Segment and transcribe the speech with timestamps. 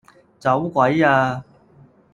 [0.39, 1.43] 走鬼吖